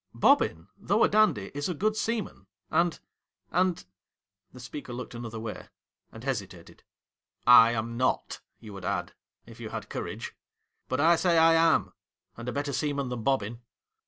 Bobbin, 0.15 0.67
though 0.79 1.03
a 1.03 1.07
dandy, 1.07 1.51
is 1.53 1.69
a 1.69 1.75
good 1.75 1.95
seaman, 1.95 2.47
and— 2.71 2.99
and.' 3.51 3.85
The 4.51 4.59
speaker 4.59 4.93
looked 4.93 5.13
another 5.13 5.39
way, 5.39 5.67
and 6.11 6.23
hesitated.' 6.23 6.81
I 7.65 7.73
am 7.73 7.97
not, 7.97 8.41
you 8.59 8.73
would 8.73 8.83
add— 8.83 9.13
if 9.45 9.59
you 9.59 9.69
had 9.69 9.89
courage. 9.91 10.35
But 10.89 11.01
I 11.01 11.17
say 11.17 11.37
I 11.37 11.53
am, 11.53 11.93
and 12.35 12.49
a 12.49 12.51
better 12.51 12.73
sea 12.73 12.93
man 12.93 13.09
than 13.09 13.21
Bobbin.' 13.21 13.61